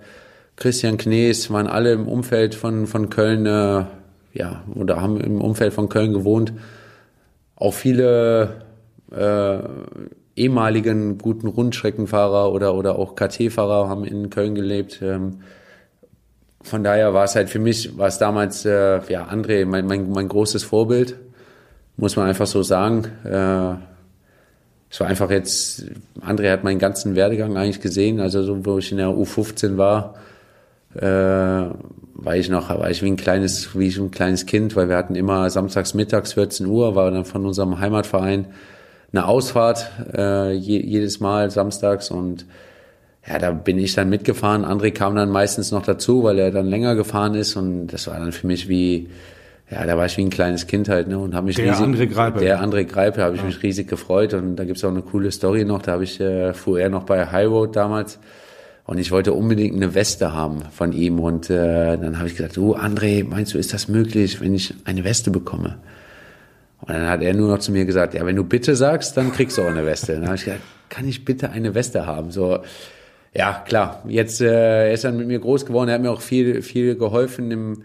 [0.56, 3.84] Christian Knees waren alle im Umfeld von, von Köln, äh,
[4.32, 6.52] ja, oder haben im Umfeld von Köln gewohnt.
[7.56, 8.62] Auch viele
[9.10, 9.58] äh,
[10.34, 15.00] ehemaligen guten Rundstreckenfahrer oder, oder auch KT-Fahrer haben in Köln gelebt.
[15.02, 15.40] Ähm,
[16.66, 20.10] von daher war es halt für mich, war es damals, äh, ja, André, mein, mein,
[20.10, 21.16] mein großes Vorbild,
[21.96, 23.04] muss man einfach so sagen.
[23.24, 23.74] Äh,
[24.90, 25.84] es war einfach jetzt,
[26.20, 30.14] André hat meinen ganzen Werdegang eigentlich gesehen, also so, wo ich in der U15 war,
[30.94, 31.70] äh,
[32.18, 35.14] war ich noch, war ich wie ein kleines, wie ein kleines Kind, weil wir hatten
[35.14, 38.46] immer samstags mittags 14 Uhr, war dann von unserem Heimatverein
[39.12, 42.46] eine Ausfahrt äh, je, jedes Mal samstags und
[43.28, 44.64] ja, da bin ich dann mitgefahren.
[44.64, 48.18] André kam dann meistens noch dazu, weil er dann länger gefahren ist und das war
[48.18, 49.08] dann für mich wie,
[49.70, 51.84] ja, da war ich wie ein kleines Kind halt, ne, und habe mich der riesig,
[51.84, 52.38] André Greipe.
[52.38, 53.46] der André Greipe, habe ich ja.
[53.46, 55.82] mich riesig gefreut und da gibt's auch eine coole Story noch.
[55.82, 58.20] Da habe ich äh, fuhr er noch bei High Road damals
[58.84, 62.56] und ich wollte unbedingt eine Weste haben von ihm und äh, dann habe ich gesagt,
[62.56, 65.78] du André, meinst du, ist das möglich, wenn ich eine Weste bekomme?
[66.80, 69.32] Und dann hat er nur noch zu mir gesagt, ja, wenn du bitte sagst, dann
[69.32, 70.12] kriegst du auch eine Weste.
[70.12, 72.30] dann habe ich gesagt, kann ich bitte eine Weste haben?
[72.30, 72.60] So,
[73.36, 74.02] ja, klar.
[74.08, 75.88] Jetzt äh, er ist dann mit mir groß geworden.
[75.88, 77.82] Er hat mir auch viel, viel geholfen, im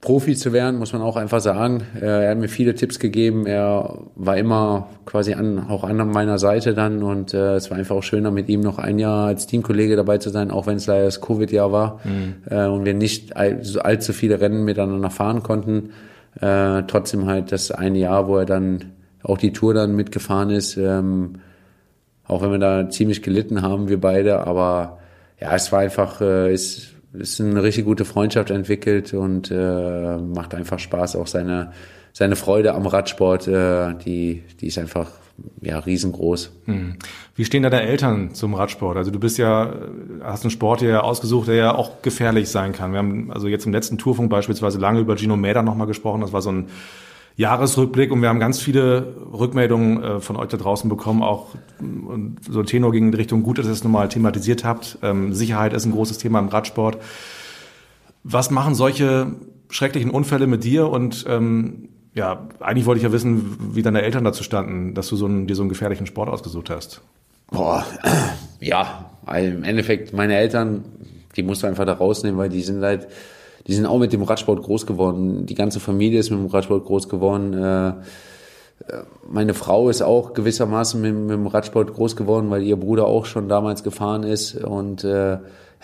[0.00, 1.82] Profi zu werden, muss man auch einfach sagen.
[2.00, 3.46] Äh, er hat mir viele Tipps gegeben.
[3.46, 7.96] Er war immer quasi an, auch an meiner Seite dann und äh, es war einfach
[7.96, 10.86] auch schöner, mit ihm noch ein Jahr als Teamkollege dabei zu sein, auch wenn es
[10.86, 12.34] leider das Covid-Jahr war mhm.
[12.50, 15.90] äh, und wir nicht all, allzu viele Rennen miteinander fahren konnten
[16.40, 20.76] äh, trotzdem halt das eine Jahr, wo er dann auch die Tour dann mitgefahren ist,
[20.76, 21.34] ähm,
[22.26, 24.98] auch wenn wir da ziemlich gelitten haben, wir beide, aber
[25.40, 30.54] ja, es war einfach, äh, ist, ist eine richtig gute Freundschaft entwickelt und äh, macht
[30.54, 31.72] einfach Spaß, auch seine,
[32.12, 35.10] seine Freude am Radsport, äh, die, die ist einfach
[35.60, 36.52] ja, riesengroß.
[36.66, 36.96] Hm.
[37.34, 38.96] Wie stehen da deine Eltern zum Radsport?
[38.96, 39.72] Also du bist ja,
[40.22, 42.92] hast einen Sport hier ausgesucht, der ja auch gefährlich sein kann.
[42.92, 46.20] Wir haben also jetzt im letzten Tourfunk beispielsweise lange über Gino Mäder nochmal gesprochen.
[46.20, 46.66] Das war so ein
[47.36, 51.48] Jahresrückblick und wir haben ganz viele Rückmeldungen äh, von euch da draußen bekommen, auch
[51.80, 54.98] und so Tenor ging in Richtung gut, dass ihr es nochmal thematisiert habt.
[55.02, 56.98] Ähm, Sicherheit ist ein großes Thema im Radsport.
[58.24, 59.32] Was machen solche
[59.70, 64.24] schrecklichen Unfälle mit dir und ähm, ja, eigentlich wollte ich ja wissen, wie deine Eltern
[64.24, 67.00] dazu standen, dass du so einen, dir so einen gefährlichen Sport ausgesucht hast.
[67.50, 67.84] Boah,
[68.60, 70.84] ja, im Endeffekt meine Eltern,
[71.36, 73.08] die musst du einfach da rausnehmen, weil die sind halt,
[73.66, 75.46] die sind auch mit dem Radsport groß geworden.
[75.46, 77.54] Die ganze Familie ist mit dem Radsport groß geworden.
[77.54, 77.94] Äh, äh,
[79.28, 83.24] meine Frau ist auch gewissermaßen mit, mit, dem Radsport groß geworden, weil ihr Bruder auch
[83.24, 84.56] schon damals gefahren ist.
[84.56, 85.38] Und äh,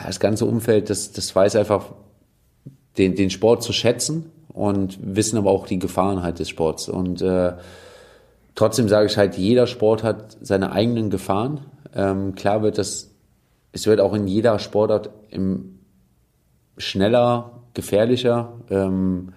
[0.05, 1.87] das ganze Umfeld, das, das weiß einfach,
[2.97, 6.89] den, den Sport zu schätzen und wissen aber auch die Gefahren halt des Sports.
[6.89, 7.53] Und äh,
[8.55, 11.61] trotzdem sage ich halt, jeder Sport hat seine eigenen Gefahren.
[11.95, 13.09] Ähm, klar wird das
[13.73, 15.81] es wird auch in jeder Sportart im
[16.77, 18.53] schneller, gefährlicher.
[18.71, 19.33] Ähm,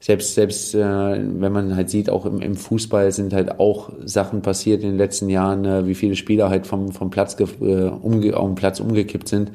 [0.00, 4.42] selbst selbst äh, wenn man halt sieht, auch im, im Fußball sind halt auch Sachen
[4.42, 8.36] passiert in den letzten Jahren, äh, wie viele Spieler halt vom, vom Platz äh, umge
[8.36, 9.50] auf dem Platz umgekippt sind.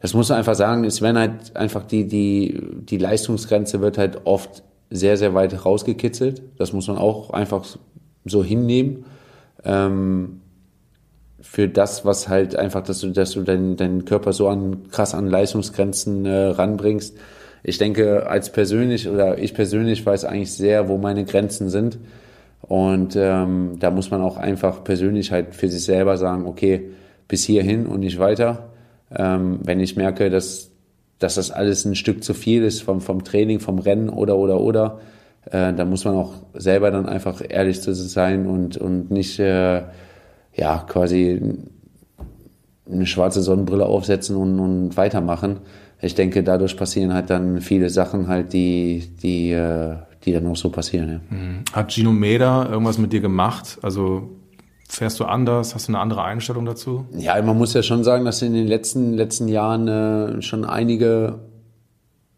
[0.00, 4.22] Das muss man einfach sagen, es werden halt einfach die, die, die Leistungsgrenze wird halt
[4.24, 6.42] oft sehr, sehr weit rausgekitzelt.
[6.58, 7.64] Das muss man auch einfach
[8.24, 9.04] so hinnehmen.
[9.64, 10.40] Ähm,
[11.40, 15.14] für das, was halt einfach, dass du, dass du deinen, deinen Körper so an krass
[15.14, 17.16] an Leistungsgrenzen äh, ranbringst.
[17.62, 21.98] Ich denke, als persönlich oder ich persönlich weiß eigentlich sehr, wo meine Grenzen sind.
[22.62, 26.90] Und ähm, da muss man auch einfach persönlich halt für sich selber sagen, okay,
[27.28, 28.70] bis hierhin und nicht weiter.
[29.14, 30.70] Ähm, wenn ich merke, dass,
[31.18, 34.60] dass das alles ein Stück zu viel ist vom, vom Training, vom Rennen oder oder
[34.60, 35.00] oder,
[35.50, 39.82] äh, da muss man auch selber dann einfach ehrlich zu sein und, und nicht äh,
[40.56, 41.40] ja, quasi
[42.90, 45.58] eine schwarze Sonnenbrille aufsetzen und, und weitermachen.
[46.00, 50.56] Ich denke, dadurch passieren halt dann viele Sachen halt, die, die, äh, die dann auch
[50.56, 51.08] so passieren.
[51.08, 51.36] Ja.
[51.36, 51.64] Mhm.
[51.72, 53.78] Hat Gino Meda irgendwas mit dir gemacht?
[53.82, 54.30] Also
[54.88, 55.74] fährst du anders?
[55.74, 57.06] Hast du eine andere Einstellung dazu?
[57.12, 61.40] Ja, man muss ja schon sagen, dass in den letzten, letzten Jahren äh, schon einige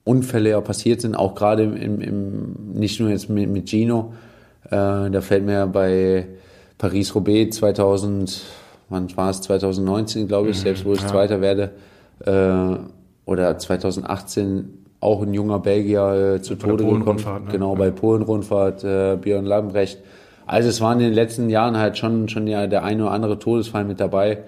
[0.04, 4.14] Unfälle ja passiert sind, auch gerade im, im, nicht nur jetzt mit, mit Gino.
[4.64, 6.26] Äh, da fällt mir bei
[6.78, 8.42] Paris-Roubaix 2000,
[8.88, 11.08] wann war es, 2019, glaube ich, mhm, selbst wo ich ja.
[11.08, 11.72] Zweiter werde,
[12.24, 12.78] äh,
[13.28, 17.22] oder 2018 auch ein junger Belgier äh, zu bei Tode gekommen.
[17.22, 17.52] Ne?
[17.52, 17.78] Genau, ja.
[17.78, 19.98] bei Polen-Rundfahrt, äh, Björn Lambrecht.
[20.46, 23.38] Also es waren in den letzten Jahren halt schon, schon ja der eine oder andere
[23.38, 24.44] Todesfall mit dabei.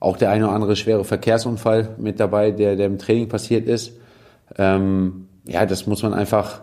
[0.00, 3.92] Auch der eine oder andere schwere Verkehrsunfall mit dabei, der, der im Training passiert ist.
[4.56, 6.62] Ähm, ja, das muss man einfach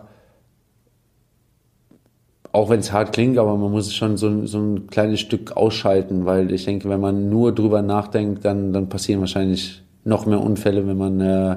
[2.52, 6.24] auch wenn es hart klingt, aber man muss schon so, so ein kleines Stück ausschalten,
[6.24, 10.86] weil ich denke, wenn man nur drüber nachdenkt, dann, dann passieren wahrscheinlich noch mehr Unfälle,
[10.86, 11.56] wenn man äh,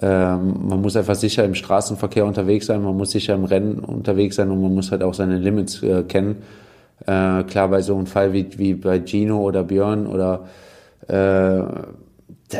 [0.00, 4.36] äh, man muss einfach sicher im Straßenverkehr unterwegs sein, man muss sicher im Rennen unterwegs
[4.36, 6.36] sein und man muss halt auch seine Limits äh, kennen.
[7.06, 10.46] Äh, klar, bei so einem Fall wie, wie bei Gino oder Björn oder
[11.06, 12.58] äh, da,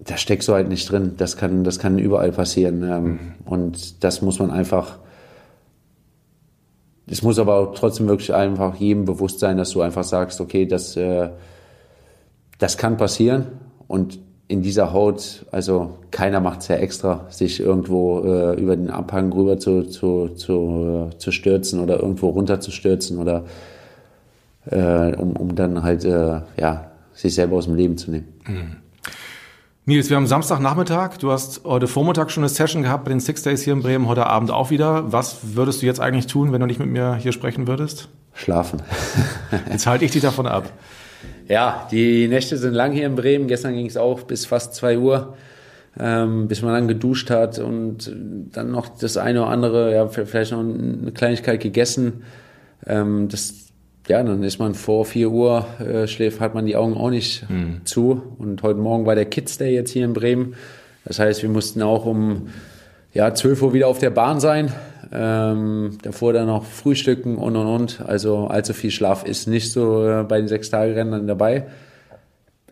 [0.00, 1.14] da steckst du halt nicht drin.
[1.16, 2.82] Das kann, das kann überall passieren.
[2.82, 3.18] Ähm, mhm.
[3.44, 4.98] Und das muss man einfach
[7.10, 10.96] es muss aber trotzdem wirklich einfach jedem bewusst sein, dass du einfach sagst, okay, das,
[10.96, 11.30] äh,
[12.58, 13.46] das kann passieren
[13.86, 14.18] und
[14.48, 19.30] in dieser Haut, also keiner macht es ja extra, sich irgendwo äh, über den Abhang
[19.30, 23.44] rüber zu, zu, zu, äh, zu stürzen oder irgendwo runter zu stürzen oder
[24.64, 28.28] äh, um, um dann halt äh, ja, sich selber aus dem Leben zu nehmen.
[28.46, 28.76] Mhm.
[29.88, 31.16] Nils, wir haben Samstagnachmittag.
[31.16, 34.06] Du hast heute Vormittag schon eine Session gehabt bei den Six Days hier in Bremen,
[34.06, 35.10] heute Abend auch wieder.
[35.14, 38.10] Was würdest du jetzt eigentlich tun, wenn du nicht mit mir hier sprechen würdest?
[38.34, 38.82] Schlafen.
[39.70, 40.70] jetzt halte ich dich davon ab.
[41.48, 43.48] Ja, die Nächte sind lang hier in Bremen.
[43.48, 45.38] Gestern ging es auch bis fast zwei Uhr,
[45.98, 48.14] ähm, bis man dann geduscht hat und
[48.52, 52.24] dann noch das eine oder andere, ja, vielleicht noch eine Kleinigkeit gegessen.
[52.86, 53.67] Ähm, das
[54.08, 57.48] ja, dann ist man vor 4 Uhr, äh, schläft, hat man die Augen auch nicht
[57.48, 57.82] mhm.
[57.84, 58.22] zu.
[58.38, 60.54] Und heute Morgen war der Kids Day jetzt hier in Bremen.
[61.04, 62.48] Das heißt, wir mussten auch um
[63.12, 64.72] ja, 12 Uhr wieder auf der Bahn sein.
[65.10, 68.00] Ähm, davor dann noch frühstücken und und und.
[68.06, 71.66] Also allzu viel Schlaf ist nicht so äh, bei den sechs Tage Rennen dabei.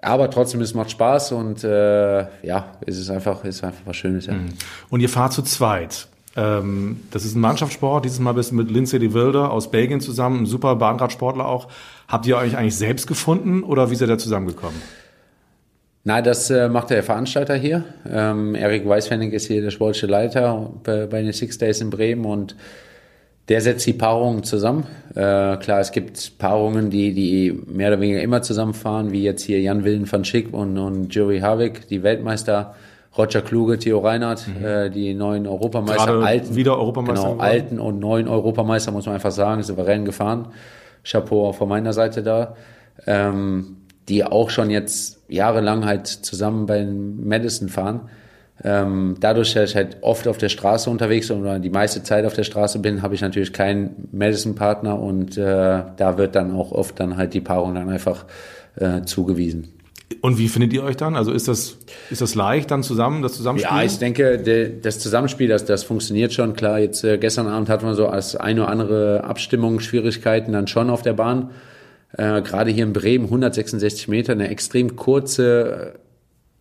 [0.03, 3.97] Aber trotzdem, es macht Spaß und äh, ja, es ist einfach, es ist einfach was
[3.97, 4.27] Schönes.
[4.27, 4.35] Ja.
[4.35, 4.49] Mhm.
[4.91, 6.09] Und ihr fahrt zu zweit.
[6.37, 8.05] Ähm, das ist ein Mannschaftssport.
[8.05, 11.69] Dieses Mal bist du mit Lindsay de Wilder aus Belgien zusammen, ein super Bahnradsportler auch.
[12.09, 14.81] Habt ihr euch eigentlich selbst gefunden oder wie seid ihr zusammengekommen?
[16.05, 17.85] Na, das äh, macht der Veranstalter hier.
[18.09, 22.25] Ähm, Erik Weißfennig ist hier der sportliche Leiter bei, bei den Six Days in Bremen
[22.25, 22.55] und
[23.49, 24.87] der setzt die Paarungen zusammen.
[25.15, 29.61] Äh, klar, es gibt Paarungen, die, die mehr oder weniger immer zusammenfahren, wie jetzt hier
[29.61, 32.75] Jan Willen van Schick und, und Joey Havik, die Weltmeister
[33.17, 34.65] Roger Kluge, Theo Reinhardt, mhm.
[34.65, 39.15] äh, die neuen Europameister, Gerade alten, wieder Europameister, genau, alten und neuen Europameister muss man
[39.15, 40.49] einfach sagen, souverän gefahren.
[41.05, 42.57] Chapeau auch von meiner Seite da,
[43.07, 48.09] ähm, die auch schon jetzt jahrelang halt zusammen bei Madison fahren.
[48.65, 52.25] Ähm, dadurch, dass ich halt oft auf der Straße unterwegs bin oder die meiste Zeit
[52.25, 56.73] auf der Straße bin, habe ich natürlich keinen Madison-Partner und äh, da wird dann auch
[56.73, 58.25] oft dann halt die Paarung dann einfach
[58.77, 59.76] äh, zugewiesen.
[60.21, 61.17] Und wie findet ihr euch dann?
[61.17, 61.79] Also ist das,
[62.11, 63.77] ist das leicht dann zusammen, das Zusammenspiel?
[63.77, 66.55] Ja, ich denke, de, das Zusammenspiel, das, das funktioniert schon.
[66.55, 70.69] Klar, jetzt äh, gestern Abend hatten wir so als eine oder andere Abstimmung Schwierigkeiten dann
[70.69, 71.51] schon auf der Bahn.
[72.13, 75.95] Äh, Gerade hier in Bremen 166 Meter, eine extrem kurze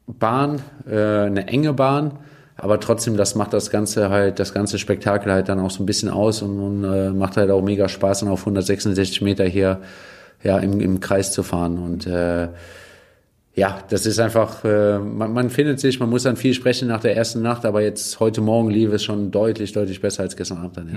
[0.07, 2.19] Bahn, äh, eine enge Bahn.
[2.57, 5.85] Aber trotzdem, das macht das Ganze halt, das ganze Spektakel halt dann auch so ein
[5.85, 9.81] bisschen aus und, und äh, macht halt auch mega Spaß, dann auf 166 Meter hier
[10.41, 11.77] ja, im, im Kreis zu fahren.
[11.77, 12.47] Und äh,
[13.55, 16.99] ja, das ist einfach, äh, man, man findet sich, man muss dann viel sprechen nach
[16.99, 20.57] der ersten Nacht, aber jetzt heute Morgen lief es schon deutlich, deutlich besser als gestern
[20.57, 20.75] Abend.
[20.75, 20.95] Dann, ja.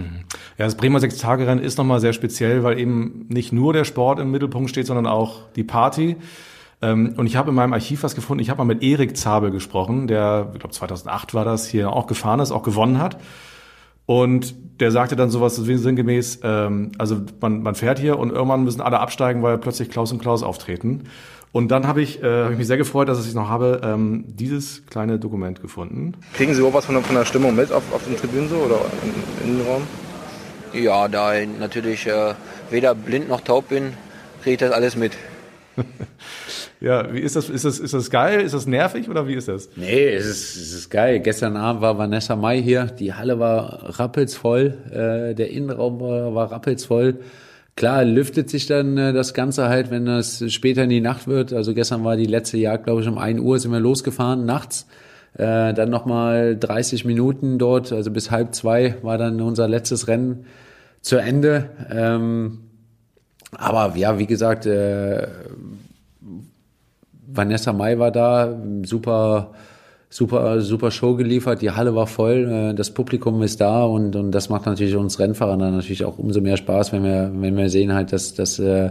[0.58, 4.32] Ja, das Bremer Sechs-Tage-Rennen ist nochmal sehr speziell, weil eben nicht nur der Sport im
[4.32, 6.16] Mittelpunkt steht, sondern auch die Party.
[6.82, 8.42] Ähm, Und ich habe in meinem Archiv was gefunden.
[8.42, 12.08] Ich habe mal mit Erik Zabel gesprochen, der, ich glaube 2008 war das, hier auch
[12.08, 13.18] gefahren ist, auch gewonnen hat.
[14.06, 18.80] Und der sagte dann sowas sinngemäß, ähm, also man, man fährt hier und irgendwann müssen
[18.80, 21.04] alle absteigen, weil plötzlich Klaus und Klaus auftreten.
[21.52, 24.24] Und dann habe ich, äh, hab ich mich sehr gefreut, dass ich noch habe, ähm,
[24.28, 26.12] dieses kleine Dokument gefunden.
[26.34, 28.56] Kriegen Sie auch was von der, von der Stimmung mit auf, auf den Tribünen so
[28.56, 29.82] oder im Innenraum?
[30.72, 32.34] Ja, da ich natürlich äh,
[32.70, 33.94] weder blind noch taub bin,
[34.42, 35.12] kriege ich das alles mit.
[36.80, 37.50] Ja, wie ist das?
[37.50, 38.40] Ist das, ist das geil?
[38.40, 39.68] Ist das nervig oder wie ist das?
[39.74, 41.18] Nee, es ist, es ist geil.
[41.18, 42.84] Gestern Abend war Vanessa Mai hier.
[42.84, 44.74] Die Halle war rappelsvoll.
[44.92, 47.18] Äh, der Innenraum war, war rappelsvoll.
[47.78, 51.52] Klar, lüftet sich dann äh, das Ganze halt, wenn das später in die Nacht wird.
[51.52, 54.88] Also gestern war die letzte Jagd, glaube ich, um 1 Uhr sind wir losgefahren, nachts.
[55.34, 60.46] Äh, dann nochmal 30 Minuten dort, also bis halb zwei war dann unser letztes Rennen
[61.02, 61.70] zu Ende.
[61.88, 62.64] Ähm,
[63.52, 65.28] aber ja, wie gesagt, äh,
[67.28, 69.52] Vanessa Mai war da, super,
[70.10, 71.62] super, super Show geliefert.
[71.62, 75.18] Die Halle war voll, äh, das Publikum ist da und, und das macht natürlich uns
[75.18, 78.58] Rennfahrern dann natürlich auch umso mehr Spaß, wenn wir, wenn wir sehen halt, dass, dass
[78.58, 78.90] äh,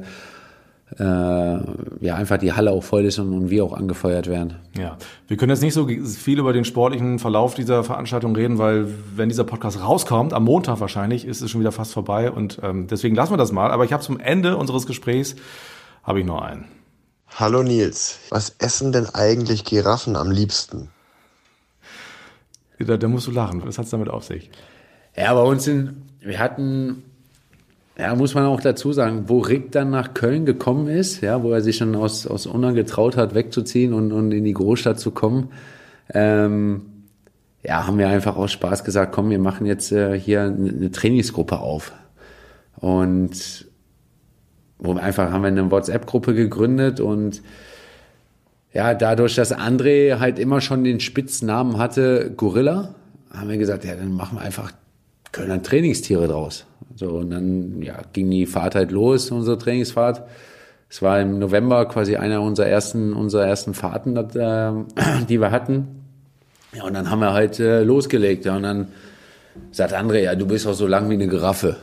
[0.98, 4.56] äh, ja einfach die Halle auch voll ist und, und wir auch angefeuert werden.
[4.78, 8.88] Ja, wir können jetzt nicht so viel über den sportlichen Verlauf dieser Veranstaltung reden, weil
[9.16, 12.88] wenn dieser Podcast rauskommt, am Montag wahrscheinlich, ist es schon wieder fast vorbei und ähm,
[12.88, 13.72] deswegen lassen wir das mal.
[13.72, 15.36] Aber ich habe zum Ende unseres Gesprächs
[16.04, 16.66] habe ich noch einen.
[17.36, 20.90] Hallo Nils, was essen denn eigentlich Giraffen am liebsten?
[22.80, 23.62] Da, da musst du lachen.
[23.66, 24.50] Was hat's damit auf sich?
[25.16, 27.04] Ja, bei uns sind, wir hatten,
[27.98, 31.52] ja, muss man auch dazu sagen, wo Rick dann nach Köln gekommen ist, ja, wo
[31.52, 35.12] er sich dann aus, aus Ungarn getraut hat, wegzuziehen und, und in die Großstadt zu
[35.12, 35.50] kommen,
[36.14, 36.82] ähm,
[37.64, 41.60] ja, haben wir einfach aus Spaß gesagt, komm, wir machen jetzt äh, hier eine, Trainingsgruppe
[41.60, 41.92] auf.
[42.78, 43.68] Und
[44.78, 47.42] wo einfach haben wir eine WhatsApp-Gruppe gegründet und
[48.78, 52.94] ja, dadurch, dass André halt immer schon den Spitznamen hatte, Gorilla,
[53.34, 54.72] haben wir gesagt, ja, dann machen wir einfach
[55.32, 56.68] Kölner Trainingstiere draus.
[56.96, 60.22] So, und dann ja, ging die Fahrt halt los, unsere Trainingsfahrt.
[60.92, 64.72] Es war im November quasi einer unserer ersten, unserer ersten Fahrten, äh,
[65.28, 66.04] die wir hatten.
[66.74, 68.46] Ja, und dann haben wir halt äh, losgelegt.
[68.46, 68.90] Ja, und dann
[69.72, 71.78] sagt André, ja, du bist auch so lang wie eine Giraffe.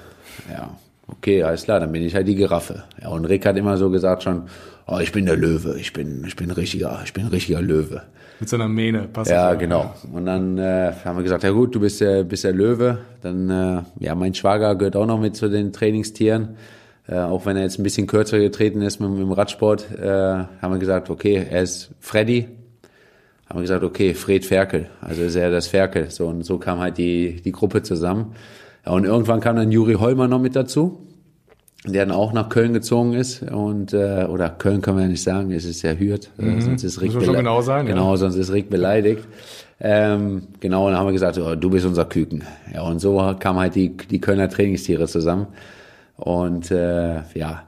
[0.48, 0.70] Ja,
[1.06, 2.84] okay, alles klar, dann bin ich halt die Giraffe.
[3.02, 4.44] Ja, und Rick hat immer so gesagt schon,
[4.86, 8.02] oh, ich bin der Löwe, ich bin, ich bin richtiger, ich bin ein richtiger Löwe.
[8.40, 9.08] Mit so einer Mähne.
[9.12, 9.94] Passt Ja, das genau.
[10.12, 12.98] Und dann äh, haben wir gesagt, ja gut, du bist der, bist der Löwe.
[13.22, 16.56] Dann, äh, ja, mein Schwager gehört auch noch mit zu den Trainingstieren.
[17.06, 20.08] Äh, auch wenn er jetzt ein bisschen kürzer getreten ist mit, mit dem Radsport, äh,
[20.08, 22.48] haben wir gesagt, okay, er ist Freddy.
[23.48, 24.88] Haben wir gesagt, okay, Fred Ferkel.
[25.00, 26.10] Also ist er das Ferkel.
[26.10, 28.34] So, und so kam halt die, die Gruppe zusammen.
[28.86, 31.04] Ja, und irgendwann kam dann Juri Holmer noch mit dazu
[31.86, 35.22] der dann auch nach Köln gezogen ist und äh, oder Köln können wir ja nicht
[35.22, 37.16] sagen, es ist ja Hürth, äh, sonst ist Rick Mhm.
[37.16, 37.92] Muss man schon genau sein, ja.
[37.92, 39.24] Genau, sonst ist Rick beleidigt.
[39.80, 42.44] Ähm, genau, und dann haben wir gesagt, oh, du bist unser Küken.
[42.72, 45.48] Ja, und so kamen halt die, die Kölner Trainingstiere zusammen.
[46.16, 47.64] Und äh, ja,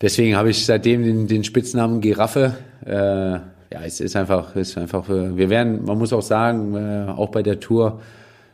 [0.00, 2.54] deswegen habe ich seitdem den, den Spitznamen Giraffe.
[2.86, 6.74] Äh, ja, es ist einfach, es ist einfach, äh, wir werden, man muss auch sagen,
[6.74, 8.00] äh, auch bei der Tour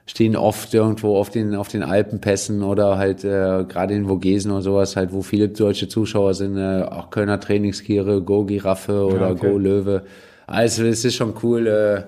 [0.07, 4.63] stehen oft irgendwo auf den, auf den Alpenpässen oder halt äh, gerade in Vogesen oder
[4.63, 9.51] sowas, halt, wo viele deutsche Zuschauer sind, äh, auch Kölner Trainingstiere, Go Giraffe oder okay.
[9.51, 10.03] Go Löwe.
[10.47, 11.67] Also es ist schon cool.
[11.67, 12.03] Äh,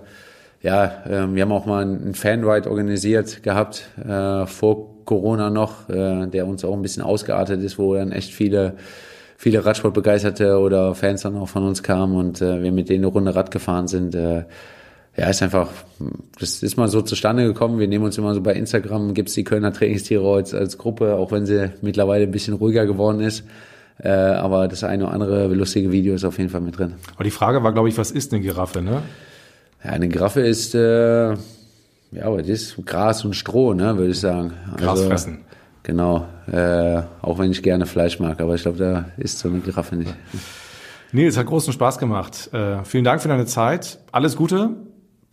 [0.63, 6.27] ja, ähm, wir haben auch mal einen Fanride organisiert gehabt, äh, vor Corona noch, äh,
[6.27, 8.75] der uns auch ein bisschen ausgeartet ist, wo dann echt viele,
[9.39, 13.13] viele Radsportbegeisterte oder Fans dann auch von uns kamen und äh, wir mit denen eine
[13.13, 14.15] Runde Rad gefahren sind.
[14.15, 14.45] Äh,
[15.17, 15.69] ja, ist einfach,
[16.39, 17.79] das ist mal so zustande gekommen.
[17.79, 21.33] Wir nehmen uns immer so bei Instagram, gibt's die Kölner Trainingstiere als, als Gruppe, auch
[21.33, 23.45] wenn sie mittlerweile ein bisschen ruhiger geworden ist.
[23.99, 26.95] Äh, aber das eine oder andere lustige Video ist auf jeden Fall mit drin.
[27.15, 29.01] Aber die Frage war, glaube ich, was ist eine Giraffe, ne?
[29.83, 31.37] Ja, eine Giraffe ist, äh, ja,
[32.25, 34.53] aber das ist Gras und Stroh, ne, würde ich sagen.
[34.77, 35.39] Gras fressen.
[35.83, 39.61] Genau, äh, auch wenn ich gerne Fleisch mag, aber ich glaube, da ist so eine
[39.61, 40.15] Giraffe nicht.
[41.13, 42.51] Nils, hat großen Spaß gemacht.
[42.53, 43.99] Äh, vielen Dank für deine Zeit.
[44.13, 44.71] Alles Gute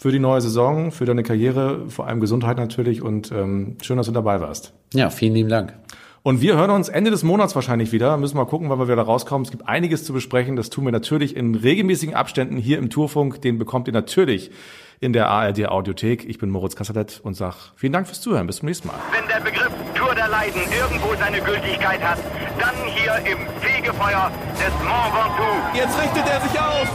[0.04, 4.08] für die neue Saison, für deine Karriere, vor allem Gesundheit natürlich und ähm, schön, dass
[4.08, 4.74] du dabei warst.
[4.94, 5.76] Ja, vielen lieben Dank.
[6.24, 8.18] Und wir hören uns Ende des Monats wahrscheinlich wieder.
[8.18, 9.46] Müssen mal gucken, wann wir wieder rauskommen.
[9.46, 10.58] Es gibt einiges zu besprechen.
[10.58, 13.42] Das tun wir natürlich in regelmäßigen Abständen hier im Tourfunk.
[13.44, 14.52] Den bekommt ihr natürlich
[15.00, 16.28] in der ARD Audiothek.
[16.28, 18.46] Ich bin Moritz Kasserlet und sag vielen Dank fürs Zuhören.
[18.46, 19.00] Bis zum nächsten Mal.
[19.10, 22.20] Wenn der Begriff Tour der Leiden irgendwo seine Gültigkeit hat,
[22.60, 24.30] dann hier im Fegefeuer
[24.60, 25.78] des Mont Ventoux.
[25.78, 26.92] Jetzt richtet er sich auf.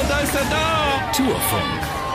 [0.00, 0.90] Und da ist er da!
[1.12, 1.80] Tourfunk,